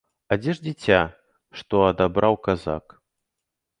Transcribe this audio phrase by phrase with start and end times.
[0.35, 1.01] А дзе ж дзіця,
[1.61, 2.85] што адабраў казак?